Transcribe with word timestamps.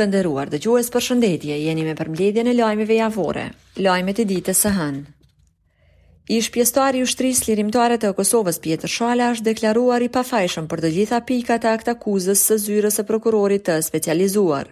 të 0.00 0.08
nderuar 0.08 0.48
dëgjues 0.50 0.88
për 0.94 1.04
shëndetje, 1.06 1.56
jeni 1.66 1.84
me 1.84 1.94
përmbledhjen 1.98 2.48
e 2.48 2.56
lajmeve 2.58 2.96
javore. 3.02 3.48
Lajmet 3.84 4.22
e 4.24 4.28
ditës 4.32 4.62
së 4.66 4.72
hënë. 4.80 5.06
Ish 6.30 6.48
pjestari 6.54 7.00
i 7.00 7.02
ushtrisë 7.02 7.48
lirimtare 7.48 7.96
të 7.98 8.12
Kosovës 8.14 8.60
Pjetër 8.62 8.92
Shala 8.94 9.26
është 9.34 9.48
deklaruar 9.48 10.04
i 10.06 10.08
pafajshëm 10.16 10.68
për 10.70 10.82
të 10.84 10.90
gjitha 10.94 11.18
pikat 11.30 11.64
e 11.66 11.72
aktakuzës 11.72 12.42
së 12.48 12.58
zyrës 12.64 13.00
së 13.00 13.04
prokurorit 13.08 13.64
të 13.66 13.80
specializuar. 13.88 14.70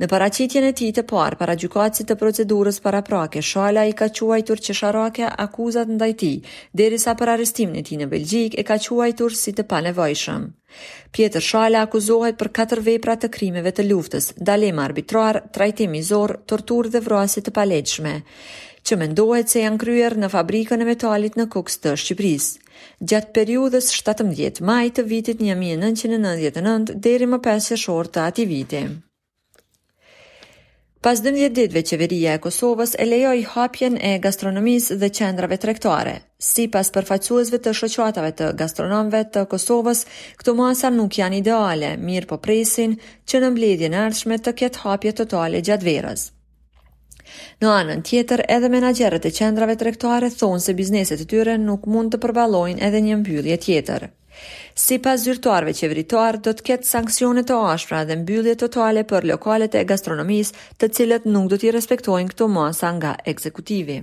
Në 0.00 0.08
paraqitjen 0.14 0.64
e 0.70 0.72
tij 0.78 0.94
të 0.96 1.04
parë 1.12 1.38
para 1.42 1.58
gjykatësit 1.60 2.08
të 2.08 2.16
procedurës 2.22 2.80
paraprake, 2.86 3.44
Shala 3.50 3.84
i 3.84 3.92
ka 4.00 4.08
quajtur 4.18 4.64
që 4.66 4.78
sharake 4.80 5.28
akuzat 5.46 5.92
ndaj 5.92 6.12
tij, 6.22 6.40
derisa 6.72 7.12
për 7.20 7.34
arrestimin 7.36 7.82
e 7.82 7.84
tij 7.90 8.00
në 8.00 8.08
Belgjikë 8.16 8.60
e 8.60 8.66
ka 8.72 8.80
quajtur 8.88 9.36
si 9.44 9.52
të 9.52 9.68
panevojshëm. 9.74 10.52
Pjetër 11.16 11.44
Shala 11.48 11.82
akuzohet 11.86 12.38
për 12.40 12.48
katër 12.58 12.80
vepra 12.88 13.14
të 13.24 13.28
krimeve 13.36 13.72
të 13.78 13.84
luftës, 13.88 14.28
dalema 14.50 14.84
arbitrar, 14.88 15.38
trajtimi 15.58 16.00
i 16.02 16.06
zor, 16.08 16.34
tortur 16.52 16.88
dhe 16.94 17.04
vrasit 17.08 17.46
të 17.48 17.54
paleqme, 17.58 18.14
që 18.88 18.98
mendohet 19.02 19.54
se 19.54 19.62
janë 19.64 19.80
kryer 19.84 20.16
në 20.24 20.30
fabrikën 20.34 20.82
e 20.82 20.88
metalit 20.90 21.38
në 21.40 21.46
Kukës 21.54 21.80
të 21.84 21.94
Shqipërisë. 22.04 22.70
Gjatë 23.12 23.36
periudhës 23.40 23.92
17 24.00 24.62
maj 24.72 24.82
të 24.98 25.06
vitit 25.14 25.42
1999 25.46 26.98
deri 27.08 27.30
më 27.36 27.42
5 27.50 27.80
shorë 27.86 28.16
të 28.18 28.26
ati 28.30 28.48
vite. 28.54 28.84
Pas 31.04 31.20
12 31.20 31.50
ditëve 31.52 31.82
qeveria 31.84 32.32
e 32.38 32.40
Kosovës 32.40 32.94
e 32.96 33.04
lejoj 33.04 33.34
hapjen 33.52 33.98
e 34.10 34.12
gastronomisë 34.26 34.94
dhe 35.02 35.10
qendrave 35.18 35.58
Si 35.58 36.46
Sipas 36.54 36.88
përfaqësuesve 36.94 37.58
të 37.60 37.74
shoqatave 37.80 38.30
të 38.38 38.46
gastronomëve 38.60 39.20
të 39.34 39.42
Kosovës, 39.52 40.06
këto 40.38 40.54
masa 40.54 40.88
nuk 40.90 41.12
janë 41.20 41.38
ideale, 41.42 41.90
mirë 41.98 42.26
po 42.30 42.38
presin 42.38 42.96
që 43.28 43.40
në 43.42 43.50
mbledhjen 43.50 43.92
e 43.92 44.00
ardhshme 44.06 44.38
të 44.46 44.50
ketë 44.62 44.80
hapje 44.86 45.12
totale 45.20 45.60
gjatë 45.66 45.86
verës. 45.90 46.22
Në 47.60 47.68
anën 47.78 48.00
tjetër, 48.08 48.46
edhe 48.48 48.68
menaxherët 48.72 49.28
e 49.28 49.34
qendrave 49.40 49.76
tregtare 49.76 50.30
thonë 50.40 50.60
se 50.64 50.72
bizneset 50.80 51.20
e 51.20 51.28
tyre 51.34 51.58
nuk 51.68 51.84
mund 51.86 52.12
të 52.12 52.18
përballojnë 52.24 52.82
edhe 52.88 53.04
një 53.06 53.20
mbyllje 53.20 53.60
tjetër. 53.66 54.08
Si 54.74 54.98
pas 54.98 55.22
zyrtuarve 55.22 55.74
qeveritar, 55.78 56.38
do 56.42 56.52
të 56.58 56.64
ketë 56.68 56.88
sankcionet 56.88 57.46
të 57.50 57.58
ashpra 57.72 58.00
dhe 58.08 58.16
mbyllje 58.22 58.56
totale 58.64 59.04
për 59.12 59.28
lokalet 59.30 59.74
e 59.80 59.84
gastronomisë 59.90 60.58
të 60.82 60.90
cilët 60.98 61.28
nuk 61.34 61.50
do 61.52 61.58
t'i 61.62 61.70
respektojnë 61.76 62.32
këto 62.34 62.48
masa 62.56 62.90
nga 62.98 63.12
ekzekutivi. 63.32 64.00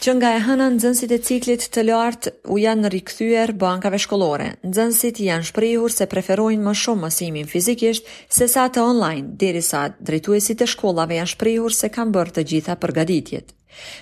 Që 0.00 0.12
nga 0.16 0.28
e 0.36 0.40
hëna 0.44 0.66
nëzënsit 0.74 1.10
e 1.12 1.16
ciklit 1.28 1.64
të 1.76 1.82
lartë 1.86 2.30
u 2.52 2.56
janë 2.60 2.88
rikëthyer 2.94 3.50
bankave 3.62 3.98
shkollore. 4.00 4.46
Nëzënsit 4.64 5.18
janë 5.20 5.48
shprejhur 5.50 5.92
se 5.92 6.06
preferojnë 6.08 6.64
më 6.68 6.74
shumë 6.82 7.02
mësimin 7.06 7.48
fizikisht 7.50 8.08
se 8.38 8.48
sa 8.48 8.64
të 8.72 8.80
online, 8.84 9.26
diri 9.42 9.60
sa 9.66 9.82
drejtuesit 10.08 10.64
e 10.64 10.70
shkollave 10.74 11.20
janë 11.20 11.32
shprejhur 11.34 11.76
se 11.80 11.92
kam 11.98 12.12
bërë 12.16 12.36
të 12.38 12.46
gjitha 12.52 12.78
përgaditjet. 12.84 13.52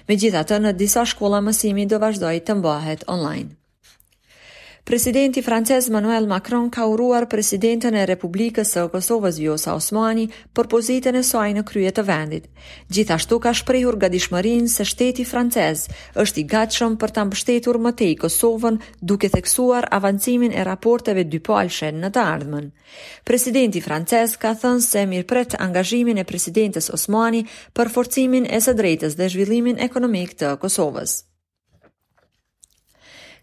Me 0.07 0.15
gjitha 0.23 0.45
të 0.47 0.61
në 0.63 0.77
disa 0.85 1.03
shkolla 1.15 1.43
mësimi 1.51 1.89
do 1.95 1.99
vazhdoj 2.07 2.37
të 2.47 2.61
mbahet 2.63 3.03
online. 3.17 3.57
Presidenti 4.89 5.43
francez 5.43 5.91
Manuel 5.93 6.25
Macron 6.27 6.71
ka 6.73 6.87
uruar 6.89 7.27
presidentën 7.29 7.93
e 7.95 8.05
Republikës 8.09 8.71
së 8.73 8.87
Kosovës 8.95 9.37
Vjosa 9.37 9.75
Osmani 9.77 10.23
për 10.57 10.69
pozitën 10.75 11.19
e 11.21 11.23
saj 11.29 11.51
në 11.59 11.65
krye 11.69 11.91
të 11.93 12.05
vendit. 12.09 12.47
Gjithashtu 12.89 13.37
ka 13.45 13.53
shprehur 13.53 13.99
gatishmërinë 14.01 14.73
se 14.73 14.87
shteti 14.89 15.27
francez 15.29 15.85
është 16.25 16.41
i 16.41 16.47
gatshëm 16.55 16.97
për 17.05 17.13
ta 17.19 17.27
mbështetur 17.29 17.77
më 17.85 17.93
tej 18.01 18.15
Kosovën 18.25 18.81
duke 19.13 19.29
theksuar 19.35 19.91
avancimin 19.99 20.57
e 20.57 20.65
raporteve 20.71 21.27
dypalëshe 21.37 21.93
në 21.93 22.09
të 22.17 22.25
ardhmen. 22.33 22.73
Presidenti 23.29 23.85
francez 23.85 24.39
ka 24.41 24.57
thënë 24.65 24.89
se 24.91 25.05
mirëpret 25.13 25.61
angazhimin 25.69 26.17
e 26.17 26.25
presidentes 26.33 26.89
Osmani 26.97 27.45
për 27.77 27.93
forcimin 27.99 28.49
e 28.49 28.57
së 28.65 28.73
drejtës 28.81 29.21
dhe 29.21 29.29
zhvillimin 29.37 29.85
ekonomik 29.91 30.33
të 30.41 30.57
Kosovës. 30.65 31.21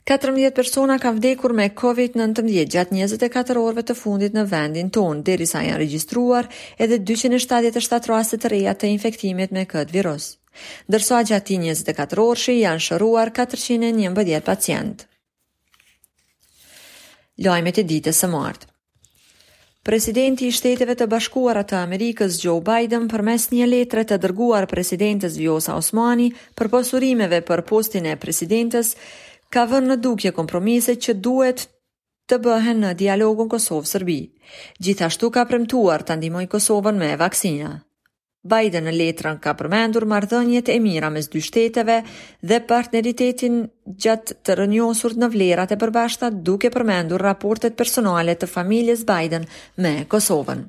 14 0.06 0.54
persona 0.56 1.00
ka 1.02 1.10
vdekur 1.18 1.50
me 1.58 1.66
COVID-19 1.74 2.68
gjatë 2.70 2.94
24 2.94 3.58
orëve 3.58 3.82
të 3.90 3.96
fundit 3.98 4.36
në 4.38 4.44
vendin 4.52 4.92
tonë, 4.94 5.24
deri 5.26 5.48
sa 5.50 5.64
janë 5.66 5.80
regjistruar 5.82 6.46
edhe 6.78 7.00
277 7.02 8.06
raste 8.12 8.38
të 8.38 8.52
reja 8.54 8.76
të 8.78 8.92
infektimit 8.94 9.50
me 9.50 9.64
këtë 9.66 9.96
virus. 9.98 10.28
Dërsoa 10.86 11.24
gjatë 11.32 11.46
ti 11.48 11.58
24 11.64 12.22
orëshi 12.22 12.56
janë 12.60 12.84
shëruar 12.86 13.34
411 13.34 14.46
pacient. 14.46 15.04
Lajmet 17.46 17.82
e 17.82 17.88
ditës 17.90 18.22
së 18.22 18.30
martë 18.38 18.70
Presidenti 19.86 20.48
i 20.50 20.54
Shteteve 20.54 20.94
të 20.98 21.10
Bashkuara 21.10 21.64
të 21.70 21.80
Amerikës 21.82 22.38
Joe 22.46 22.62
Biden 22.66 23.10
përmes 23.10 23.50
një 23.54 23.66
letre 23.74 24.06
të 24.10 24.22
dërguar 24.26 24.66
presidentes 24.70 25.36
Vjosa 25.38 25.76
Osmani 25.82 26.30
për 26.58 26.70
posurimeve 26.74 27.42
për 27.46 27.62
postin 27.70 28.06
e 28.10 28.16
presidentes, 28.18 28.96
ka 29.56 29.64
vënë 29.72 29.94
në 29.94 29.96
dukje 30.04 30.34
kompromise 30.36 30.98
që 31.00 31.14
duhet 31.26 31.62
të 32.28 32.40
bëhen 32.44 32.82
në 32.84 32.90
dialogun 33.00 33.48
Kosovë-Sërbi. 33.54 34.20
Gjithashtu 34.84 35.30
ka 35.36 35.46
premtuar 35.48 36.04
të 36.04 36.18
ndimoj 36.20 36.44
Kosovën 36.52 37.00
me 37.00 37.14
vaksina. 37.22 37.72
Biden 38.52 38.86
në 38.90 38.94
letrën 39.00 39.40
ka 39.42 39.56
përmendur 39.58 40.06
mardhënjet 40.12 40.68
e 40.74 40.76
mira 40.84 41.08
mes 41.14 41.32
dy 41.34 41.42
shteteve 41.48 41.96
dhe 42.52 42.60
partneritetin 42.72 43.56
gjatë 44.06 44.36
të 44.46 44.60
rënjosur 44.60 45.16
në 45.24 45.32
vlerat 45.38 45.72
e 45.74 45.80
përbashta 45.86 46.34
duke 46.50 46.74
përmendur 46.76 47.24
raportet 47.32 47.80
personale 47.80 48.36
të 48.36 48.52
familjes 48.60 49.08
Biden 49.08 49.48
me 49.82 49.96
Kosovën. 50.14 50.66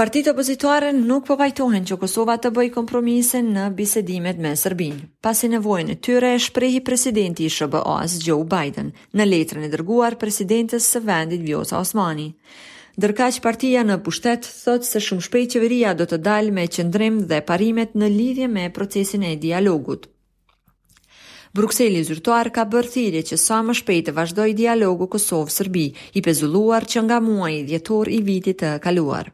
Partitë 0.00 0.30
opozitare 0.32 0.94
nuk 0.96 1.26
po 1.28 1.34
pajtohen 1.36 1.84
që 1.84 1.96
Kosova 2.00 2.38
të 2.40 2.48
bëj 2.56 2.68
kompromise 2.72 3.42
në 3.44 3.66
bisedimet 3.76 4.38
me 4.40 4.54
Serbinë. 4.56 5.02
Pasi 5.26 5.48
nevojën 5.52 5.90
e 5.92 5.96
tyre 6.06 6.30
e 6.32 6.36
shprehi 6.40 6.78
presidenti 6.80 7.44
i 7.44 7.50
SBA-s 7.52 8.14
Joe 8.24 8.46
Biden 8.48 8.94
në 9.20 9.26
letrën 9.28 9.66
e 9.66 9.68
dërguar 9.74 10.14
presidentes 10.22 10.86
së 10.94 11.02
vendit 11.04 11.42
Vjosa 11.44 11.76
Osmani. 11.82 12.30
Dërkaq 12.96 13.42
partia 13.44 13.82
në 13.84 13.98
pushtet 14.06 14.48
thot 14.48 14.88
se 14.88 15.02
shumë 15.04 15.24
shpejt 15.28 15.52
qeveria 15.58 15.92
do 16.00 16.06
të 16.08 16.18
dalë 16.30 16.54
me 16.58 16.64
qëndrim 16.78 17.18
dhe 17.32 17.42
parimet 17.52 17.92
në 17.92 18.08
lidhje 18.14 18.48
me 18.54 18.64
procesin 18.78 19.26
e 19.28 19.34
dialogut. 19.44 20.06
Brukseli 21.52 22.00
zyrtuar 22.08 22.48
ka 22.56 22.64
bërë 22.72 22.92
thirrje 22.96 23.22
që 23.34 23.38
sa 23.44 23.60
më 23.68 23.76
shpejt 23.82 24.08
të 24.08 24.16
vazhdojë 24.22 24.56
dialogu 24.64 25.10
Kosov-Serbi, 25.18 25.84
i 26.16 26.24
pezulluar 26.24 26.88
që 26.88 27.04
nga 27.04 27.20
muaji 27.28 27.60
dhjetor 27.68 28.08
i 28.08 28.22
vitit 28.30 28.62
të 28.64 28.72
kaluar. 28.88 29.28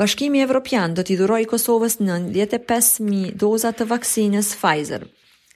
Bashkimi 0.00 0.40
Evropian 0.40 0.94
do 0.96 1.04
t'i 1.04 1.18
dhurojë 1.20 1.44
Kosovës 1.50 1.98
95000 2.00 3.34
doza 3.42 3.72
të 3.76 3.86
vaksinës 3.90 4.52
Pfizer. 4.56 5.02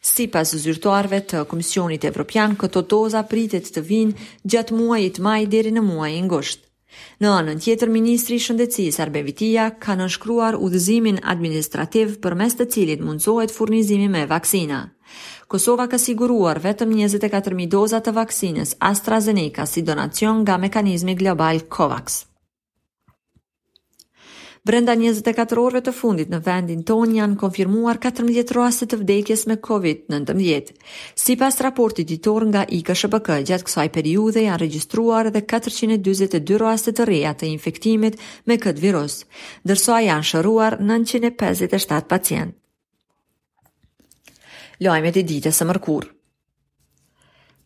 Sipas 0.05 0.53
zyrtarëve 0.65 1.21
të 1.31 1.41
Komisionit 1.53 2.05
Evropian, 2.05 2.53
këto 2.63 2.83
doza 2.91 3.23
pritet 3.31 3.71
të 3.73 3.85
vinë 3.89 4.27
gjatë 4.55 4.77
muajit 4.81 5.23
maj 5.29 5.39
deri 5.55 5.73
në 5.79 5.83
muajin 5.89 6.29
gusht. 6.35 6.61
Në 7.21 7.33
anën 7.39 7.63
tjetër, 7.65 7.91
ministri 7.97 8.37
i 8.37 8.45
Shëndetësisë 8.45 9.71
ka 9.87 9.97
nënshkruar 10.03 10.57
udhëzimin 10.69 11.19
administrativ 11.35 12.15
përmes 12.21 12.55
të 12.61 12.69
cilit 12.77 13.01
mundsohet 13.01 13.51
furnizimi 13.57 14.09
me 14.17 14.27
vaksina. 14.27 14.83
Kosova 15.49 15.87
ka 15.89 15.99
siguruar 15.99 16.61
vetëm 16.69 16.91
24000 17.01 17.69
doza 17.79 18.01
të 18.01 18.13
vaksinës 18.21 18.75
AstraZeneca 18.93 19.65
si 19.67 19.83
donacion 19.93 20.41
nga 20.45 20.57
mekanizmi 20.69 21.15
global 21.25 21.61
Covax. 21.77 22.25
Brenda 24.67 24.97
24 24.99 25.61
orëve 25.63 25.81
të 25.87 25.93
fundit 25.95 26.31
në 26.33 26.41
vendin 26.43 26.81
ton 26.89 27.13
janë 27.15 27.37
konfirmuar 27.39 28.01
14 28.03 28.49
raste 28.57 28.89
të 28.91 28.97
vdekjes 28.99 29.45
me 29.47 29.55
COVID-19. 29.63 30.73
Sipas 31.15 31.61
raportit 31.63 32.09
ditor 32.11 32.49
nga 32.51 32.65
IKSHBK, 32.79 33.31
gjatë 33.47 33.69
kësaj 33.69 33.85
periudhe 33.95 34.43
janë 34.49 34.59
regjistruar 34.65 35.31
edhe 35.31 35.45
442 35.53 36.59
raste 36.65 36.97
të 36.99 37.07
reja 37.13 37.37
të 37.39 37.47
infektimit 37.53 38.19
me 38.51 38.59
këtë 38.67 38.85
virus, 38.89 39.21
ndërsa 39.63 40.01
janë 40.09 40.29
shëruar 40.33 40.81
957 40.83 42.03
pacientë. 42.17 42.59
Lojmet 44.83 45.23
e 45.23 45.27
ditës 45.31 45.63
së 45.63 45.71
mërkurë. 45.71 46.16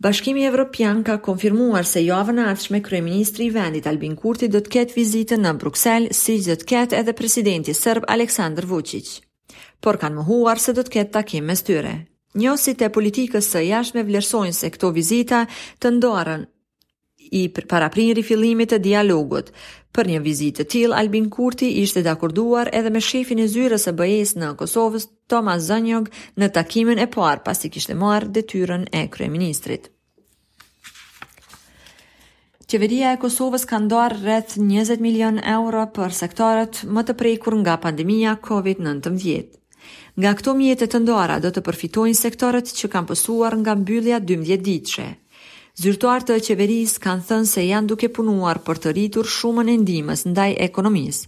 Bashkimi 0.05 0.45
Evropian 0.49 1.03
ka 1.05 1.15
konfirmuar 1.21 1.85
se 1.87 2.01
javën 2.01 2.39
jo 2.39 2.43
e 2.47 2.51
ardhshme 2.51 2.79
kryeministri 2.87 3.45
i 3.45 3.51
vendit 3.53 3.85
Albin 3.91 4.15
Kurti 4.17 4.49
do 4.49 4.61
të 4.65 4.71
ketë 4.75 4.95
vizitë 4.97 5.37
në 5.43 5.51
Bruksel, 5.61 6.07
siç 6.17 6.47
do 6.47 6.57
të 6.57 6.65
ketë 6.71 6.97
edhe 7.03 7.13
presidenti 7.19 7.75
serb 7.77 8.05
Aleksandr 8.09 8.65
Vučić. 8.71 9.11
Por 9.85 9.99
kanë 10.01 10.15
mohuar 10.23 10.59
se 10.59 10.73
do 10.73 10.87
të 10.89 10.95
ketë 10.97 11.13
takim 11.19 11.45
me 11.51 11.57
styre. 11.61 11.93
Njësit 12.35 12.83
e 12.83 12.89
politikës 12.97 13.51
së 13.53 13.63
jashme 13.67 14.07
vlerësojnë 14.09 14.57
se 14.63 14.71
këto 14.73 14.91
vizita 14.97 15.43
të 15.81 15.93
ndorën 15.99 16.47
i 17.31 17.49
para 17.69 17.89
prinjëri 17.93 18.25
fillimit 18.27 18.73
të 18.75 18.79
dialogut. 18.85 19.51
Për 19.95 20.11
një 20.13 20.21
vizitë 20.23 20.65
të 20.65 20.69
tillë 20.73 20.97
Albin 21.01 21.29
Kurti 21.35 21.71
ishte 21.83 22.03
dakorduar 22.07 22.71
edhe 22.73 22.93
me 22.95 23.01
shefin 23.03 23.41
e 23.43 23.49
zyrës 23.51 23.87
së 23.89 23.95
be 23.99 24.09
në 24.41 24.53
Kosovë, 24.61 25.05
Tomas 25.31 25.65
Zanjog, 25.71 26.11
në 26.39 26.51
takimin 26.55 26.99
e 27.03 27.09
parë 27.15 27.43
pasi 27.47 27.71
kishte 27.75 27.95
marrë 27.99 28.29
detyrën 28.37 28.85
e 28.93 29.05
kryeministrit. 29.09 29.89
Qeveria 32.71 33.15
e 33.15 33.19
Kosovës 33.19 33.65
ka 33.67 33.79
ndarë 33.83 34.17
rreth 34.23 34.55
20 34.61 35.01
milion 35.03 35.39
euro 35.43 35.87
për 35.97 36.13
sektorët 36.15 36.85
më 36.87 37.03
të 37.09 37.17
prekur 37.19 37.57
nga 37.63 37.75
pandemia 37.83 38.37
COVID-19. 38.43 39.19
Nga 40.21 40.31
këto 40.39 40.55
mjetet 40.55 40.93
të 40.93 41.01
ndara 41.03 41.41
do 41.43 41.51
të 41.51 41.65
përfitojnë 41.67 42.15
sektorët 42.19 42.71
që 42.79 42.91
kanë 42.93 43.09
pësuar 43.11 43.57
nga 43.63 43.75
mbyllja 43.81 44.21
12 44.23 44.63
ditëshe. 44.69 45.09
Zyrtuar 45.81 46.21
të 46.29 46.35
qeverisë 46.45 47.01
kanë 47.01 47.25
thënë 47.25 47.49
se 47.49 47.63
janë 47.65 47.89
duke 47.91 48.09
punuar 48.13 48.59
për 48.67 48.79
të 48.85 48.91
rritur 48.93 49.29
shumën 49.35 49.71
e 49.73 49.77
ndihmës 49.81 50.27
ndaj 50.29 50.51
ekonomisë. 50.67 51.23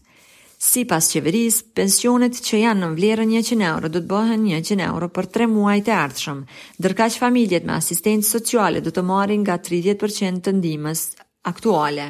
Sipas 0.66 1.08
qeverisë, 1.14 1.62
pensionet 1.78 2.36
që 2.46 2.60
janë 2.64 2.82
në 2.82 2.90
vlerën 2.98 3.32
100 3.40 3.62
euro 3.70 3.88
do 3.94 4.02
të 4.04 4.10
bëhen 4.12 4.44
100 4.58 4.84
euro 4.90 5.08
për 5.16 5.30
3 5.38 5.48
muaj 5.54 5.78
të 5.88 5.94
ardhshëm, 5.96 6.42
ndërka 6.82 7.08
që 7.14 7.22
familjet 7.24 7.66
me 7.70 7.78
asistencë 7.78 8.28
sociale 8.34 8.84
do 8.84 8.92
të 8.92 9.06
marrin 9.14 9.40
nga 9.46 9.56
30% 9.70 10.44
të 10.44 10.56
ndihmës 10.60 11.06
aktuale. 11.54 12.08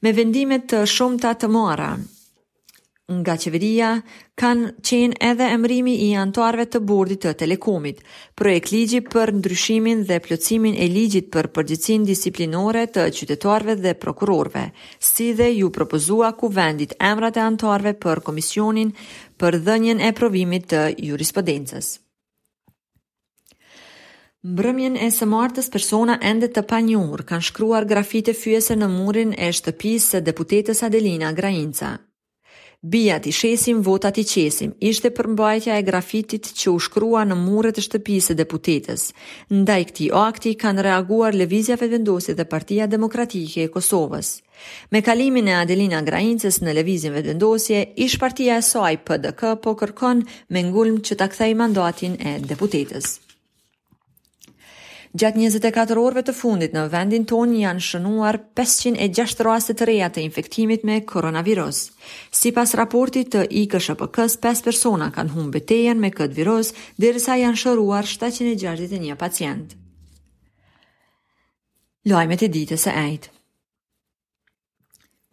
Me 0.00 0.12
vendimet 0.20 0.70
të 0.70 0.86
shumta 0.94 1.34
të 1.42 1.50
mora, 1.58 1.90
Nga 3.04 3.34
qeveria 3.36 3.88
kanë 4.40 4.68
qenë 4.88 5.18
edhe 5.30 5.44
emrimi 5.52 5.92
i 6.06 6.06
antarve 6.16 6.64
të 6.72 6.80
bordit 6.88 7.20
të 7.26 7.34
telekomit, 7.42 7.98
projekt 8.40 8.70
ligji 8.72 9.02
për 9.12 9.32
ndryshimin 9.42 10.06
dhe 10.08 10.16
plëcimin 10.24 10.72
e 10.80 10.86
ligjit 10.88 11.28
për 11.34 11.50
përgjithsin 11.58 12.06
disiplinore 12.08 12.86
të 12.94 13.04
qytetarve 13.18 13.74
dhe 13.84 13.92
prokurorve, 14.04 14.62
si 15.04 15.28
dhe 15.36 15.50
ju 15.50 15.68
propozua 15.76 16.30
ku 16.40 16.48
vendit 16.56 16.94
emrat 17.10 17.36
e 17.36 17.42
antarve 17.44 17.92
për 18.00 18.22
komisionin 18.30 18.94
për 19.36 19.60
dhenjen 19.68 20.00
e 20.00 20.10
provimit 20.22 20.66
të 20.72 20.82
jurisprudences. 21.10 21.98
Mbrëmjen 24.48 24.96
e 24.96 25.10
së 25.16 25.28
martës 25.28 25.68
persona 25.76 26.16
ende 26.30 26.48
të 26.56 26.64
panjur 26.72 27.26
kanë 27.32 27.48
shkruar 27.52 27.84
grafite 27.92 28.32
fyese 28.32 28.72
në 28.80 28.90
murin 28.96 29.36
e 29.36 29.52
shtëpisë 29.60 30.14
së 30.16 30.24
deputetës 30.30 30.82
Adelina 30.88 31.34
Grainca. 31.40 31.94
Bia 32.86 33.16
ti 33.18 33.30
shesim, 33.32 33.78
vota 33.80 34.10
ti 34.12 34.20
qesim, 34.28 34.74
ishte 34.84 35.08
përmbajtja 35.16 35.78
e 35.80 35.84
grafitit 35.86 36.50
që 36.52 36.68
u 36.74 36.82
shkrua 36.84 37.22
në 37.24 37.38
muret 37.40 37.78
e 37.80 37.84
shtëpisë 37.86 38.34
e 38.34 38.38
deputetës. 38.42 39.06
Ndaj 39.56 39.86
këti 39.88 40.10
akti 40.26 40.52
kanë 40.60 40.84
reaguar 40.90 41.32
Levizia 41.32 41.78
Vedvendosi 41.80 42.36
dhe 42.36 42.44
Partia 42.52 42.84
Demokratike 42.86 43.64
e 43.64 43.72
Kosovës. 43.72 44.34
Me 44.92 45.00
kalimin 45.00 45.48
e 45.48 45.56
Adelina 45.62 46.04
Grajincës 46.04 46.60
në 46.60 46.76
Levizin 46.82 47.16
Vedvendosje, 47.16 47.80
ish 48.04 48.18
partia 48.20 48.60
e 48.60 48.68
soaj 48.68 48.94
PDK 49.08 49.56
po 49.64 49.72
kërkon 49.80 50.26
me 50.52 50.66
ngulm 50.68 51.00
që 51.08 51.16
ta 51.22 51.32
kthej 51.32 51.56
mandatin 51.64 52.20
e 52.20 52.36
deputetës. 52.52 53.16
Gjatë 55.14 55.38
24 55.38 56.00
orëve 56.02 56.22
të 56.26 56.32
fundit 56.34 56.72
në 56.74 56.88
vendin 56.90 57.22
ton 57.30 57.50
janë 57.54 57.82
shënuar 57.86 58.38
506 58.58 59.42
raste 59.46 59.76
të 59.78 59.86
reja 59.86 60.08
të 60.10 60.24
infektimit 60.24 60.82
me 60.88 60.96
koronavirus. 61.06 61.84
Si 62.34 62.50
pas 62.56 62.74
raportit 62.80 63.30
të 63.30 63.44
ikshpk 63.62 64.18
5 64.24 64.64
persona 64.66 65.12
kanë 65.14 65.34
humbë 65.36 65.54
betejen 65.60 66.02
me 66.02 66.10
këtë 66.18 66.38
virus, 66.40 66.72
dirësa 66.98 67.38
janë 67.44 67.60
shëruar 67.62 68.10
761 68.10 69.14
pacient. 69.22 69.78
Lajmet 72.10 72.42
e 72.42 72.50
ditës 72.58 72.88
e 72.90 72.98
ejtë. 73.06 73.33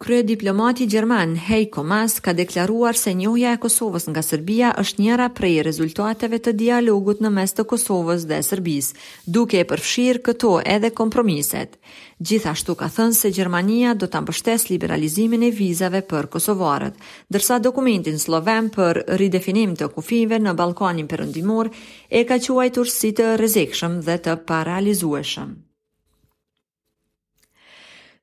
Krye 0.02 0.24
diplomati 0.24 0.86
Gjerman, 0.88 1.36
Heiko 1.46 1.84
Mas, 1.84 2.16
ka 2.26 2.34
deklaruar 2.34 2.98
se 2.98 3.12
njohja 3.14 3.52
e 3.54 3.60
Kosovës 3.62 4.08
nga 4.10 4.24
Serbia 4.26 4.72
është 4.82 5.04
njëra 5.06 5.28
prej 5.38 5.60
rezultateve 5.68 6.40
të 6.42 6.54
dialogut 6.58 7.22
në 7.22 7.30
mes 7.36 7.54
të 7.54 7.66
Kosovës 7.70 8.26
dhe 8.26 8.40
Serbis, 8.48 8.88
duke 9.36 9.60
e 9.62 9.68
përfshirë 9.74 10.24
këto 10.30 10.56
edhe 10.78 10.90
kompromiset. 11.02 11.78
Gjithashtu 12.18 12.76
ka 12.82 12.90
thënë 12.96 13.20
se 13.22 13.30
Gjermania 13.38 13.94
do 13.94 14.10
të 14.10 14.24
mbështes 14.26 14.66
liberalizimin 14.74 15.46
e 15.46 15.54
vizave 15.62 16.02
për 16.10 16.32
Kosovarët, 16.34 16.98
dërsa 17.38 17.62
dokumentin 17.70 18.18
sloven 18.26 18.74
për 18.74 19.04
ridefinim 19.24 19.78
të 19.78 19.92
kufive 20.00 20.42
në 20.42 20.58
Balkanin 20.64 21.06
përëndimor 21.14 21.70
e 22.10 22.26
ka 22.26 22.42
quajtur 22.48 22.90
si 22.98 23.14
të 23.22 23.36
rezikshëm 23.46 24.02
dhe 24.10 24.18
të 24.28 24.40
paralizueshëm. 24.50 25.56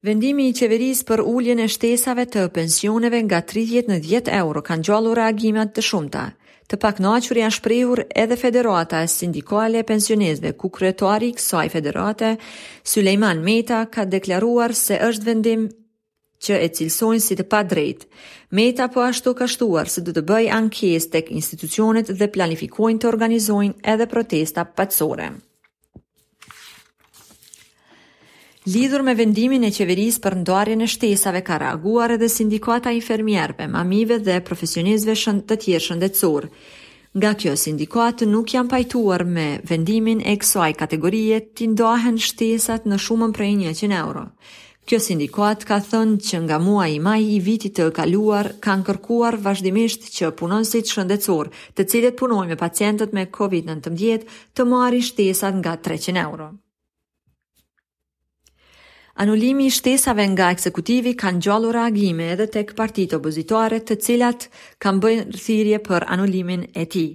Vendimi 0.06 0.44
i 0.48 0.54
qeverisë 0.54 1.06
për 1.08 1.20
uljen 1.26 1.58
e 1.58 1.64
shtesave 1.74 2.22
të 2.30 2.44
pensioneve 2.54 3.18
nga 3.26 3.40
30 3.52 3.88
në 3.90 3.96
10 4.04 4.28
euro 4.40 4.60
kanë 4.68 4.86
gjallur 4.86 5.18
reagimet 5.18 5.72
të 5.74 5.82
shumta. 5.82 6.20
Të 6.70 6.78
pak 6.84 7.00
naqër 7.02 7.40
janë 7.40 7.56
shprehur 7.56 8.02
edhe 8.22 8.38
Federata 8.38 9.00
e 9.02 9.08
Sindikale 9.10 9.80
e 9.82 9.86
Pensionezve, 9.88 10.52
ku 10.60 10.70
kretuari 10.78 11.32
kësaj 11.34 11.64
federate, 11.74 12.30
Sulejman 12.86 13.42
Meta 13.48 13.80
ka 13.98 14.06
deklaruar 14.06 14.76
se 14.84 15.00
është 15.08 15.28
vendim 15.32 15.66
që 16.46 16.62
e 16.62 16.70
cilësojnë 16.78 17.24
si 17.26 17.38
të 17.42 17.48
pa 17.50 17.64
drejtë. 17.72 18.06
Meta 18.60 18.86
po 18.94 19.02
ashtu 19.08 19.34
ka 19.42 19.50
shtuar 19.50 19.90
se 19.96 20.04
dhe 20.06 20.14
të 20.20 20.26
bëj 20.30 20.46
ankes 20.60 21.10
tek 21.16 21.34
institucionet 21.40 22.14
dhe 22.22 22.30
planifikojnë 22.38 23.00
të 23.02 23.10
organizojnë 23.16 23.80
edhe 23.96 24.10
protesta 24.14 24.62
patsore. 24.78 25.32
Lidhur 28.74 29.00
me 29.06 29.14
vendimin 29.16 29.62
e 29.64 29.68
qeverisë 29.72 30.20
për 30.24 30.34
ndarjen 30.42 30.82
e 30.82 30.86
shtesave 30.94 31.40
ka 31.46 31.56
reaguar 31.62 32.12
edhe 32.16 32.26
sindikata 32.32 32.90
infermierëve, 32.96 33.68
mamive 33.74 34.18
dhe 34.26 34.34
profesionistëve 34.48 35.36
të 35.48 35.56
tjerë 35.62 35.84
shëndetësor. 35.84 36.48
Nga 37.20 37.30
kjo 37.42 37.54
sindikat 37.64 38.26
nuk 38.32 38.52
janë 38.56 38.68
pajtuar 38.74 39.24
me 39.38 39.46
vendimin 39.70 40.20
e 40.20 40.34
kësaj 40.42 40.68
kategorie 40.82 41.38
të 41.56 41.70
ndohen 41.70 42.18
shtesat 42.26 42.84
në 42.92 43.00
shumën 43.06 43.32
prej 43.38 43.54
100 43.70 43.94
euro. 44.02 44.26
Kjo 44.88 44.98
sindikat 45.06 45.64
ka 45.70 45.80
thënë 45.90 46.20
që 46.28 46.44
nga 46.44 46.58
mua 46.68 46.88
i 46.88 47.00
maj 47.08 47.18
i 47.22 47.40
vitit 47.48 47.78
të 47.80 47.88
kaluar 48.00 48.52
kanë 48.68 48.86
kërkuar 48.90 49.40
vazhdimisht 49.48 50.10
që 50.18 50.34
punonësit 50.42 50.92
shëndetësor 50.92 51.46
të 51.78 51.88
cilët 51.94 52.20
punojnë 52.20 52.50
me 52.52 52.60
pacientët 52.68 53.12
me 53.20 53.28
COVID-19 53.40 54.28
të 54.58 54.72
marri 54.74 55.02
shtesat 55.10 55.62
nga 55.64 55.78
300 55.88 56.26
euro. 56.28 56.52
Anulimi 59.18 59.66
i 59.66 59.70
shtesave 59.74 60.24
nga 60.32 60.46
ekzekutivi 60.54 61.10
ka 61.18 61.30
gjallur 61.44 61.74
reagime 61.74 62.26
edhe 62.36 62.44
tek 62.56 62.68
partitë 62.80 63.16
opozitore, 63.18 63.80
të 63.82 63.94
cilat 64.06 64.44
kanë 64.84 65.02
bënë 65.04 65.40
thirrje 65.44 65.80
për 65.88 66.06
anulimin 66.14 66.62
e 66.82 66.84
tij. 66.92 67.08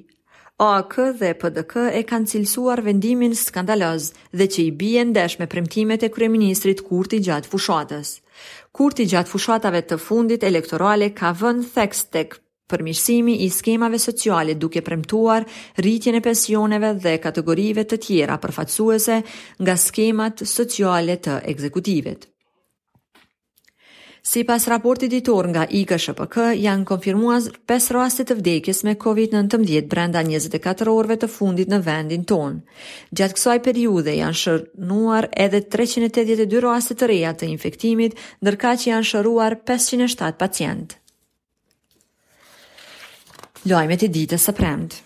AK 0.65 0.97
dhe 1.21 1.29
PDK 1.43 1.85
e 1.99 2.01
kanë 2.09 2.29
cilësuar 2.33 2.83
vendimin 2.89 3.37
skandaloz 3.41 4.09
dhe 4.41 4.49
që 4.55 4.61
i 4.65 4.75
bie 4.83 5.05
ndesh 5.13 5.39
me 5.39 5.47
premtimet 5.53 6.03
e 6.03 6.11
kryeministrit 6.17 6.83
Kurti 6.89 7.21
gjatë 7.29 7.53
fushatës. 7.53 8.11
Kurti 8.75 9.07
gjatë 9.15 9.31
fushatave 9.35 9.85
të 9.87 9.99
fundit 10.09 10.43
elektorale 10.51 11.07
ka 11.21 11.31
vënë 11.33 11.71
theks 11.77 12.03
tek 12.17 12.35
përmirësimi 12.71 13.33
i 13.45 13.49
skemave 13.51 13.99
sociale 13.99 14.53
duke 14.63 14.81
premtuar 14.87 15.45
rritjen 15.81 16.19
e 16.19 16.25
pensioneve 16.27 16.93
dhe 17.05 17.15
kategorive 17.25 17.83
të 17.91 17.99
tjera 18.07 18.37
përfaqësuese 18.45 19.17
nga 19.65 19.77
skemat 19.87 20.45
sociale 20.57 21.17
të 21.27 21.39
ekzekutivit. 21.53 22.29
Sipas 24.23 24.69
raportit 24.71 25.11
ditor 25.11 25.49
nga 25.51 25.65
IKSHPK, 25.79 26.35
janë 26.65 26.85
konfirmuar 26.87 27.41
5 27.71 27.89
raste 27.97 28.23
të 28.29 28.37
vdekjes 28.39 28.79
me 28.87 28.93
COVID-19 29.01 29.81
brenda 29.91 30.21
24 30.23 30.93
orëve 30.93 31.17
të 31.25 31.29
fundit 31.33 31.67
në 31.73 31.81
vendin 31.89 32.23
tonë. 32.31 32.79
Gjatë 33.19 33.35
kësaj 33.39 33.57
periudhe 33.67 34.15
janë 34.21 34.39
shënuar 34.45 35.27
edhe 35.47 35.59
382 35.75 36.63
raste 36.69 36.95
të 37.01 37.11
reja 37.11 37.35
të 37.35 37.51
infektimit, 37.55 38.15
ndërka 38.39 38.73
që 38.85 38.93
janë 38.93 39.11
shëruar 39.13 39.59
507 39.73 40.39
pacientë 40.47 41.02
lojmet 43.69 44.03
i 44.03 44.09
ditës 44.11 44.49
së 44.49 44.53
premtë. 44.59 45.03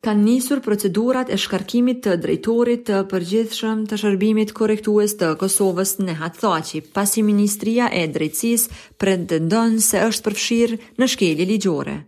Kan 0.00 0.22
nisur 0.24 0.62
procedurat 0.64 1.28
e 1.32 1.36
shkarkimit 1.36 1.98
të 2.06 2.14
drejtorit 2.22 2.86
të 2.88 3.02
përgjithshëm 3.10 3.82
të 3.90 3.98
shërbimit 4.00 4.54
korrektues 4.56 5.12
të 5.20 5.34
Kosovës 5.42 5.98
në 6.00 6.14
Hatthaqi, 6.22 6.80
pasi 6.96 7.20
Ministria 7.24 7.90
e 7.92 8.06
Drejtësisë 8.08 8.78
pretendon 9.00 9.76
se 9.84 10.00
është 10.06 10.24
përfshirë 10.30 10.78
në 11.02 11.10
shkelje 11.16 11.46
ligjore. 11.52 11.98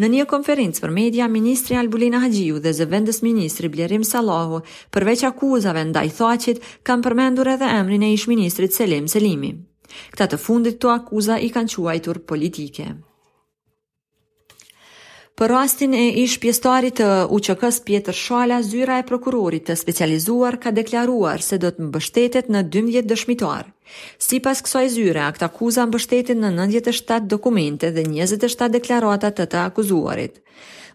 Në 0.00 0.10
një 0.14 0.26
konferencë 0.28 0.84
për 0.84 0.94
media, 1.00 1.28
Ministri 1.32 1.80
Albulina 1.80 2.20
Hajiu 2.24 2.60
dhe 2.60 2.74
Zëvendës 2.76 3.22
Ministri 3.24 3.72
Blerim 3.72 4.04
Salahu, 4.04 4.60
përveç 4.92 5.24
akuzave 5.30 5.86
ndaj 5.88 6.08
Thaçit, 6.20 6.60
kanë 6.84 7.08
përmendur 7.08 7.52
edhe 7.56 7.72
emrin 7.80 8.04
e 8.04 8.12
ish 8.18 8.28
Ministrit 8.28 8.76
Selim 8.76 9.08
Selimi. 9.08 9.54
Këta 10.12 10.28
të 10.34 10.42
fundit 10.44 10.76
të 10.84 10.92
akuza 11.00 11.40
i 11.40 11.48
kanë 11.56 11.78
quajtur 11.80 12.20
politike. 12.28 12.92
Për 15.38 15.52
rastin 15.54 15.92
e 15.94 16.00
ish 16.18 16.40
pjestarit 16.42 16.96
të 16.98 17.06
UQK-s 17.30 17.76
Pjetër 17.86 18.16
Shala, 18.20 18.56
zyra 18.66 18.96
e 18.98 19.04
prokurorit 19.06 19.68
të 19.68 19.76
specializuar 19.78 20.56
ka 20.64 20.72
deklaruar 20.74 21.42
se 21.46 21.60
do 21.62 21.70
të 21.70 21.84
mbështetet 21.92 22.48
në 22.50 22.64
12 22.74 23.06
dëshmitar. 23.12 23.68
Si 24.18 24.40
pas 24.42 24.58
kësoj 24.66 24.82
zyre, 24.96 25.20
akt 25.28 25.44
akuza 25.46 25.84
mbështetin 25.86 26.42
në 26.42 26.50
97 26.72 27.30
dokumente 27.36 27.92
dhe 27.94 28.02
27 28.08 28.74
deklaratat 28.80 29.38
të 29.38 29.46
të 29.52 29.62
akuzuarit. 29.62 30.42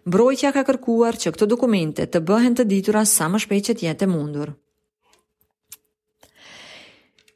Mbrojtja 0.04 0.52
ka 0.58 0.64
kërkuar 0.68 1.16
që 1.24 1.32
këto 1.38 1.48
dokumente 1.54 2.04
të 2.04 2.20
bëhen 2.28 2.58
të 2.58 2.66
ditura 2.74 3.06
sa 3.08 3.30
më 3.32 3.40
shpejt 3.46 3.70
që 3.70 3.76
tjetë 3.80 4.04
e 4.10 4.12
mundur. 4.12 4.52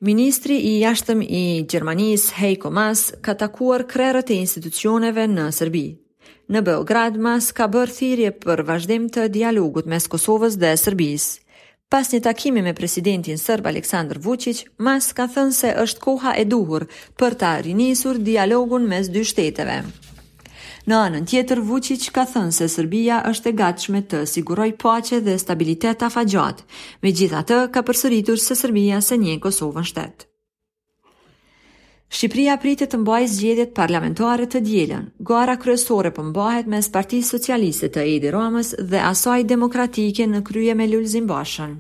Ministri 0.05 0.59
i 0.61 0.75
jashtëm 0.85 1.25
i 1.25 1.43
Gjermanis, 1.65 2.29
Heiko 2.43 2.69
Mas, 2.71 3.09
ka 3.25 3.33
takuar 3.35 3.87
krerët 3.95 4.35
e 4.37 4.38
institucioneve 4.45 5.25
në 5.33 5.49
Serbië 5.57 5.88
në 6.49 6.61
Beograd 6.64 7.17
mas 7.21 7.50
ka 7.52 7.67
bërë 7.69 7.95
thirje 7.97 8.31
për 8.43 8.62
vazhdim 8.69 9.09
të 9.14 9.26
dialogut 9.35 9.87
mes 9.93 10.07
Kosovës 10.09 10.57
dhe 10.61 10.75
Serbisë. 10.81 11.43
Pas 11.88 12.11
një 12.12 12.21
takimi 12.25 12.61
me 12.64 12.75
presidentin 12.76 13.38
sërb 13.40 13.69
Aleksandr 13.71 14.19
Vučić, 14.25 14.64
Mas 14.76 15.12
ka 15.17 15.25
thënë 15.35 15.57
se 15.57 15.71
është 15.85 16.02
koha 16.05 16.35
e 16.40 16.45
duhur 16.45 16.85
për 17.19 17.37
ta 17.40 17.55
rinisur 17.64 18.19
dialogun 18.28 18.85
mes 18.88 19.09
dy 19.12 19.23
shteteve. 19.25 19.78
Në 20.88 20.97
anën 21.09 21.25
tjetër, 21.28 21.61
Vučić 21.69 22.11
ka 22.17 22.25
thënë 22.28 22.52
se 22.59 22.69
Serbia 22.73 23.23
është 23.33 23.49
e 23.52 23.57
gatshme 23.62 24.02
të 24.09 24.25
siguroj 24.26 24.71
paqe 24.81 25.21
dhe 25.25 25.38
stabilitet 25.40 26.05
afatgjat. 26.09 26.64
Megjithatë, 27.05 27.64
ka 27.73 27.81
përsëritur 27.88 28.37
se 28.40 28.57
Serbia 28.57 29.00
se 29.05 29.17
një 29.21 29.40
Kosovën 29.45 29.85
shtet. 29.88 30.27
Shqipëria 32.09 32.55
pritet 32.61 32.95
të 32.95 32.99
mbajë 33.03 33.27
zgjedhjet 33.35 33.73
parlamentare 33.77 34.47
të 34.53 34.61
dielën. 34.67 35.03
Gara 35.31 35.57
kryesore 35.61 36.12
po 36.19 36.25
mbahet 36.25 36.71
mes 36.75 36.88
Partisë 36.95 37.33
Socialiste 37.37 37.91
të 37.93 38.07
Edi 38.17 38.31
Ramës 38.33 38.71
dhe 38.93 39.03
asaj 39.11 39.43
demokratike 39.50 40.27
në 40.33 40.41
krye 40.49 40.77
me 40.81 40.87
Lulzim 40.88 41.27
Bashën. 41.29 41.75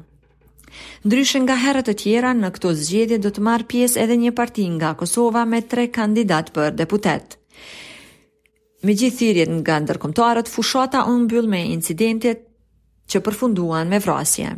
Ndryshën 1.08 1.42
nga 1.46 1.56
herët 1.62 1.88
e 1.88 1.96
tjera, 2.02 2.34
në 2.36 2.50
këto 2.58 2.74
zgjedhje 2.82 3.18
do 3.24 3.32
të 3.34 3.44
marë 3.48 3.68
pjesë 3.72 4.02
edhe 4.04 4.18
një 4.24 4.32
parti 4.40 4.68
nga 4.76 4.92
Kosova 5.00 5.44
me 5.48 5.62
tre 5.72 5.88
kandidat 5.96 6.52
për 6.58 6.76
deputet. 6.82 7.38
Me 8.84 8.94
gjithë 8.94 9.18
thirjet 9.22 9.54
nga 9.58 9.80
ndërkomtarët, 9.86 10.52
fushata 10.54 11.06
unë 11.14 11.26
byll 11.32 11.48
me 11.54 11.64
incidentet 11.72 12.44
që 13.10 13.24
përfunduan 13.26 13.88
me 13.90 13.98
vrasje. 14.04 14.52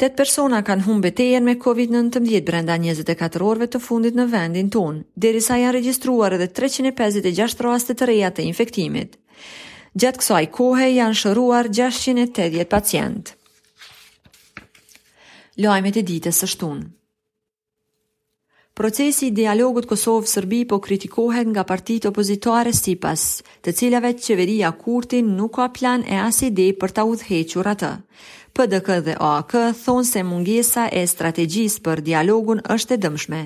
8 0.00 0.14
persona 0.16 0.62
kanë 0.64 0.86
humbë 0.86 1.04
betejen 1.10 1.44
me 1.44 1.58
COVID-19 1.60 2.40
brenda 2.48 2.78
24 2.80 3.44
orëve 3.44 3.66
të 3.74 3.80
fundit 3.84 4.14
në 4.16 4.24
vendin 4.32 4.70
ton, 4.72 5.02
derisa 5.12 5.58
janë 5.60 5.74
regjistruar 5.76 6.38
edhe 6.38 6.46
356 6.56 7.60
raste 7.66 7.92
të 8.00 8.08
reja 8.08 8.30
të 8.32 8.46
infektimit. 8.48 9.18
Gjatë 9.92 10.22
kësaj 10.22 10.40
kohe 10.56 10.86
janë 10.88 11.18
shëruar 11.20 11.68
680 11.68 12.64
pacient. 12.72 13.34
Lojmet 15.60 16.00
e 16.00 16.04
ditës 16.12 16.40
së 16.42 16.48
shtunë. 16.54 16.88
Procesi 18.80 19.26
i 19.28 19.32
dialogut 19.36 19.84
Kosovë-Sërbi 19.90 20.62
po 20.70 20.78
kritikohet 20.80 21.44
nga 21.52 21.66
partitë 21.68 22.08
opozitare 22.08 22.72
sipas, 22.72 23.42
të 23.60 23.74
cilave 23.76 24.14
qeveria 24.16 24.70
Kurti 24.80 25.20
nuk 25.22 25.58
ka 25.58 25.66
plan 25.76 26.06
e 26.08 26.16
as 26.24 26.40
ide 26.46 26.70
për 26.80 26.94
ta 26.96 27.04
udhëhequr 27.04 27.68
atë. 27.74 27.92
PDK 28.52 28.88
dhe 29.06 29.14
OAK 29.22 29.52
thonë 29.80 30.06
se 30.08 30.22
mungesa 30.26 30.84
e 30.98 31.04
strategjisë 31.06 31.82
për 31.86 32.00
dialogun 32.08 32.58
është 32.74 32.96
e 32.96 33.00
dëmshme. 33.04 33.40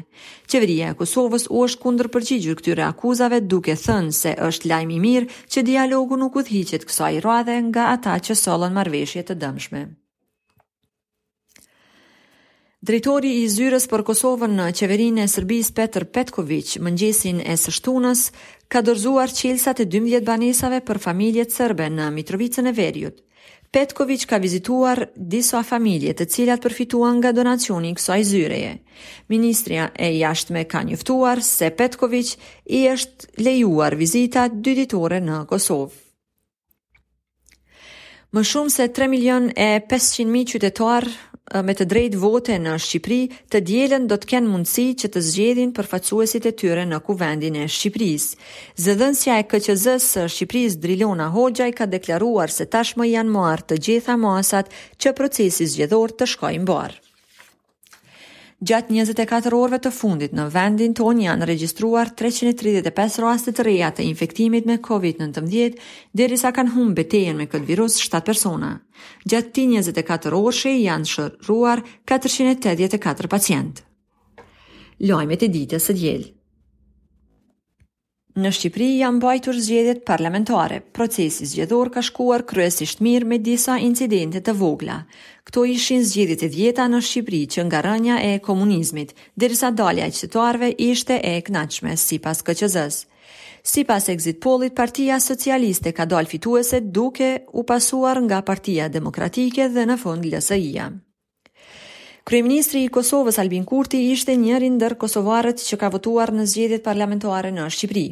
Qeveria 0.48 0.92
e 0.94 0.98
Kosovës 1.00 1.44
u 1.52 1.64
është 1.66 1.80
kundër 1.82 2.08
përgjigjur 2.14 2.56
këtyre 2.60 2.86
akuzave 2.88 3.42
duke 3.52 3.74
thënë 3.76 4.16
se 4.18 4.32
është 4.48 4.70
lajmë 4.72 4.96
i 4.96 5.00
mirë 5.02 5.42
që 5.54 5.64
dialogu 5.68 6.16
nuk 6.22 6.38
udhichet 6.40 6.86
kësa 6.88 7.10
i 7.16 7.20
roadhe 7.26 7.58
nga 7.68 7.90
ata 7.96 8.16
që 8.28 8.38
solën 8.44 8.72
marveshje 8.78 9.26
të 9.28 9.36
dëmshme. 9.44 9.84
Drejtori 12.84 13.30
i 13.42 13.44
zyres 13.48 13.86
për 13.88 14.02
Kosovën 14.08 14.56
në 14.58 14.64
qeverinë 14.78 15.22
e 15.24 15.28
Sërbis 15.34 15.70
Petr 15.76 16.04
Petkovic, 16.12 16.74
mëngjesin 16.84 17.38
e 17.48 17.54
sështunës, 17.60 18.24
ka 18.72 18.80
dorzuar 18.84 19.32
qilësat 19.32 19.80
e 19.84 19.86
12 19.94 20.24
banesave 20.26 20.82
për 20.88 21.00
familjet 21.06 21.52
sërbe 21.56 21.86
në 21.94 22.10
Mitrovicën 22.18 22.68
e 22.68 22.74
Verjut. 22.76 23.22
Petković 23.74 24.24
ka 24.24 24.38
vizituar 24.38 25.06
disa 25.18 25.62
familje 25.66 26.12
të 26.18 26.24
cilat 26.32 26.60
përfituan 26.62 27.16
nga 27.18 27.32
donacioni 27.34 27.88
i 27.90 27.96
kësaj 27.98 28.20
zyreje. 28.28 28.74
Ministria 29.32 29.88
e 29.98 30.12
Jashtme 30.18 30.62
ka 30.70 30.82
njoftuar 30.86 31.42
se 31.42 31.70
Petković 31.74 32.36
i 32.70 32.84
është 32.92 33.42
lejuar 33.42 33.96
vizita 33.98 34.46
dy 34.52 34.76
ditore 34.78 35.18
në 35.20 35.40
Kosovë. 35.50 35.90
Më 38.34 38.46
shumë 38.52 38.70
se 38.76 38.86
3 38.94 39.10
milion 39.10 39.50
e 39.66 39.68
500 39.90 40.30
mijë 40.36 40.52
qytetarë 40.54 41.12
me 41.64 41.74
të 41.76 41.84
drejtë 41.92 42.18
vote 42.20 42.54
në 42.60 42.74
Shqipëri, 42.80 43.18
të 43.52 43.60
dielën 43.68 44.06
do 44.08 44.16
të 44.20 44.30
kenë 44.32 44.50
mundësi 44.52 44.84
që 45.02 45.10
të 45.14 45.22
zgjedhin 45.28 45.74
përfaqësuesit 45.76 46.48
e 46.48 46.54
tyre 46.62 46.86
në 46.88 47.00
kuvendin 47.08 47.58
e 47.60 47.68
Shqipërisë. 47.74 48.38
Zëdhënësja 48.86 49.36
e 49.42 49.46
KQZ 49.52 49.96
së 50.08 50.24
Shqipërisë 50.36 50.82
Drilona 50.86 51.28
Hoxhaj 51.36 51.72
ka 51.80 51.90
deklaruar 51.96 52.54
se 52.58 52.68
tashmë 52.76 53.10
janë 53.12 53.36
marrë 53.36 53.68
të 53.72 53.80
gjitha 53.88 54.16
masat 54.24 54.72
që 54.98 55.14
procesi 55.20 55.68
zgjedhor 55.74 56.16
të 56.16 56.32
shkojë 56.34 56.62
mbar. 56.64 56.96
Gjatë 58.62 58.94
24 58.94 59.56
orëve 59.58 59.80
të 59.82 59.90
fundit 59.92 60.34
në 60.36 60.44
vendin 60.54 60.92
ton 60.94 61.18
janë 61.18 61.48
regjistruar 61.50 62.12
335 62.16 63.16
raste 63.24 63.52
të 63.56 63.64
reja 63.66 63.88
të 63.96 64.04
infektimit 64.06 64.68
me 64.68 64.76
COVID-19, 64.84 65.74
derisa 66.14 66.52
kanë 66.54 66.72
humbë 66.76 66.96
betejen 67.00 67.40
me 67.40 67.48
këtë 67.50 67.66
virus 67.72 67.98
7 68.06 68.22
persona. 68.28 68.76
Gjatë 69.28 69.52
ti 69.58 69.66
24 69.74 70.38
orëshe 70.38 70.76
janë 70.78 71.12
shërruar 71.16 71.82
484 72.14 73.32
pacientë. 73.34 73.82
Lojmet 75.10 75.42
e 75.42 75.50
ditës 75.50 75.90
së 75.90 75.98
dielë. 76.00 76.33
Në 78.34 78.50
Shqipëri 78.50 78.86
janë 78.98 79.20
bajtur 79.22 79.54
zgjedhjet 79.62 80.00
parlamentare. 80.08 80.80
Procesi 80.96 81.46
zgjedhor 81.46 81.92
ka 81.94 82.02
shkuar 82.02 82.42
kryesisht 82.42 82.98
mirë 82.98 83.28
me 83.30 83.36
disa 83.38 83.76
incidente 83.78 84.40
të 84.42 84.54
vogla. 84.58 84.96
Kto 85.46 85.62
ishin 85.70 86.02
zgjedhjet 86.02 86.42
e 86.42 86.48
vjeta 86.50 86.88
në 86.90 86.98
Shqipëri 87.06 87.42
që 87.54 87.62
nga 87.68 87.82
rënja 87.86 88.16
e 88.26 88.40
komunizmit, 88.42 89.12
derisa 89.38 89.70
dalja 89.70 90.08
e 90.10 90.14
qytetarëve 90.16 90.72
ishte 90.88 91.20
e 91.22 91.36
kënaqshme 91.46 91.94
sipas 91.96 92.42
KQZ-s. 92.42 93.04
Si 93.62 93.84
pas 93.84 94.08
exit 94.10 94.42
pollit, 94.42 94.74
partia 94.74 95.20
socialiste 95.22 95.94
ka 95.94 96.02
dalë 96.04 96.30
fituese 96.34 96.82
duke 96.90 97.30
u 97.54 97.62
pasuar 97.62 98.18
nga 98.26 98.42
partia 98.42 98.88
demokratike 98.88 99.68
dhe 99.68 99.86
në 99.92 99.98
fund 100.02 100.26
LSI-a. 100.26 100.88
Kryeministri 102.26 102.82
i 102.82 102.90
Kosovës 102.90 103.38
Albin 103.38 103.62
Kurti 103.64 104.02
ishte 104.10 104.34
njëri 104.36 104.74
ndër 104.74 104.98
kosovarët 105.04 105.62
që 105.68 105.78
ka 105.78 105.92
votuar 105.94 106.34
në 106.34 106.50
zgjedhjet 106.50 106.84
parlamentare 106.90 107.54
në 107.54 107.70
Shqipëri. 107.70 108.06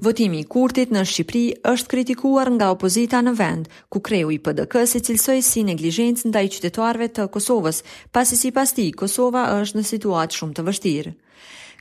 Votimi 0.00 0.40
i 0.40 0.44
Kurtit 0.46 0.88
në 0.90 1.02
Shqipëri 1.04 1.58
është 1.68 1.88
kritikuar 1.92 2.48
nga 2.54 2.70
opozita 2.72 3.18
në 3.22 3.34
vend, 3.36 3.66
ku 3.92 4.00
kreu 4.00 4.30
i 4.32 4.38
PDK-së 4.40 5.02
cilësoj 5.04 5.36
si 5.44 5.64
neglizhencë 5.68 6.30
ndaj 6.30 6.46
qytetarëve 6.54 7.10
të 7.18 7.26
Kosovës, 7.34 7.82
pasi 8.12 8.38
sipas 8.40 8.72
tij 8.72 8.94
Kosova 8.96 9.44
është 9.60 9.78
në 9.82 9.90
situatë 9.90 10.38
shumë 10.38 10.56
të 10.56 10.64
vështirë. 10.70 11.14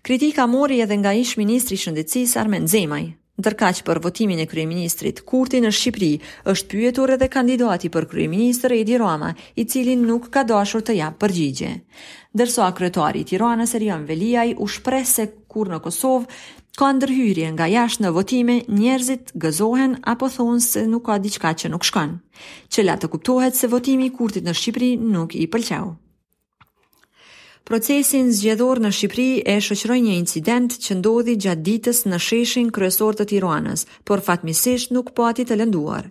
Kritika 0.03 0.47
mori 0.49 0.81
edhe 0.83 0.97
nga 0.97 1.13
ish 1.15 1.37
ministri 1.39 1.79
i 1.79 1.83
shëndetësisë 1.85 2.39
Armen 2.41 2.67
Zemaj. 2.67 3.03
Ndërkaq 3.41 3.79
për 3.87 4.01
votimin 4.03 4.39
e 4.43 4.49
kryeministrit 4.49 5.23
Kurti 5.25 5.61
në 5.63 5.71
Shqipëri 5.73 6.11
është 6.51 6.69
pyetur 6.75 7.13
edhe 7.15 7.29
kandidati 7.31 7.89
për 7.89 8.09
kryeministër 8.11 8.75
Edi 8.81 8.97
Rama, 9.01 9.31
i 9.55 9.63
cili 9.65 9.95
nuk 9.97 10.27
ka 10.35 10.43
dashur 10.43 10.83
të 10.85 10.97
jap 10.99 11.17
përgjigje. 11.23 11.71
Dërso 12.37 12.65
akretuari 12.67 13.23
Tiranës 13.31 13.73
e 13.75 13.79
Rion 13.81 14.03
Veliaj 14.07 14.51
u 14.61 14.67
shpresë 14.67 15.13
se 15.15 15.29
kur 15.51 15.71
në 15.73 15.79
Kosovë 15.83 16.29
Ka 16.79 16.87
ndërhyrje 16.97 17.47
nga 17.53 17.65
jasht 17.73 17.99
në 18.03 18.11
votime, 18.17 18.53
njerëzit 18.79 19.33
gëzohen 19.45 19.97
apo 20.13 20.29
thonë 20.35 20.63
se 20.67 20.85
nuk 20.93 21.05
ka 21.09 21.17
diqka 21.25 21.51
që 21.61 21.71
nuk 21.73 21.87
shkanë. 21.89 22.15
Qëla 22.77 22.95
të 23.03 23.09
kuptohet 23.15 23.59
se 23.61 23.71
votimi 23.75 24.07
i 24.07 24.13
kurtit 24.21 24.47
në 24.47 24.55
Shqipri 24.61 24.91
nuk 25.17 25.35
i 25.45 25.49
pëlqau. 25.57 25.89
Procesin 27.61 28.31
zgjedhor 28.33 28.79
në 28.81 28.89
Shqipëri 28.95 29.43
e 29.47 29.53
shoqëroi 29.61 29.99
një 30.01 30.13
incident 30.19 30.71
që 30.81 30.95
ndodhi 30.97 31.35
gjatë 31.43 31.61
ditës 31.67 31.99
në 32.09 32.17
sheshin 32.27 32.71
kryesor 32.73 33.13
të 33.19 33.27
Tiranës, 33.31 33.83
por 34.09 34.23
fatmisisht 34.25 34.89
nuk 34.95 35.11
po 35.19 35.27
ati 35.29 35.45
të 35.45 35.57
lënduar. 35.59 36.07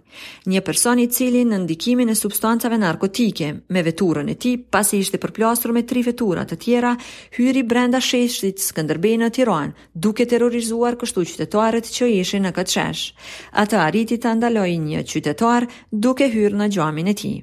Një 0.47 0.62
person 0.69 1.02
i 1.02 1.09
cili 1.16 1.42
në 1.49 1.59
ndikimin 1.64 2.12
e 2.14 2.16
substancave 2.21 2.78
narkotike 2.85 3.49
me 3.76 3.83
veturën 3.88 4.30
e 4.35 4.38
tij, 4.45 4.57
pasi 4.71 5.02
ishte 5.02 5.19
përplasur 5.25 5.75
me 5.75 5.83
tri 5.90 6.04
vetura 6.07 6.47
të 6.47 6.61
tjera, 6.69 6.95
hyri 7.35 7.66
brenda 7.73 7.99
sheshit 8.00 8.62
Skënderbej 8.69 9.19
në 9.25 9.33
Tiranë, 9.40 9.87
duke 10.07 10.28
terrorizuar 10.30 11.00
kështu 11.02 11.26
qytetarët 11.33 11.90
që 11.99 12.12
ishin 12.23 12.47
në 12.47 12.54
këtë 12.61 12.76
shesh. 12.78 13.04
Ata 13.64 13.83
arriti 13.90 14.23
ta 14.23 14.38
ndalojnë 14.38 14.92
një 14.95 15.07
qytetar 15.16 15.66
duke 16.09 16.30
hyrë 16.37 16.62
në 16.62 16.75
gjamin 16.78 17.11
e 17.11 17.19
tij. 17.25 17.38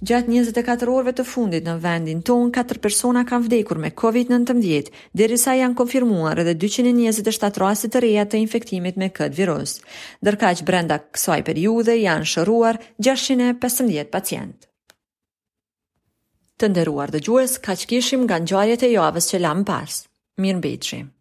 Gjatë 0.00 0.30
24 0.32 0.88
orëve 0.96 1.12
të 1.18 1.24
fundit 1.28 1.66
në 1.68 1.74
vendin 1.84 2.22
ton, 2.24 2.46
4 2.56 2.78
persona 2.84 3.20
kanë 3.28 3.46
vdekur 3.48 3.80
me 3.82 3.90
COVID-19, 3.92 4.86
deri 5.20 5.36
janë 5.36 5.76
konfirmuar 5.76 6.40
edhe 6.40 6.54
227 6.62 7.60
rrasi 7.60 7.90
të 7.92 8.00
reja 8.06 8.24
të 8.30 8.40
infektimit 8.40 8.96
me 9.02 9.10
këtë 9.18 9.36
virus. 9.42 9.74
Dërka 10.24 10.54
që 10.56 10.64
brenda 10.70 11.00
kësaj 11.04 11.38
periude 11.50 11.98
janë 12.00 12.24
shëruar 12.32 12.80
615 13.10 14.08
pacient. 14.16 14.66
Të 16.56 16.70
nderuar 16.72 17.10
dhe 17.12 17.20
gjues, 17.28 17.58
ka 17.64 17.76
që 17.82 17.86
kishim 17.92 18.24
nga 18.24 18.40
ngjarjet 18.40 18.82
e 18.88 18.94
javës 18.96 19.30
që 19.34 19.44
lamë 19.44 19.64
pas. 19.68 20.04
Mirë 20.46 20.62
beqim. 20.70 21.12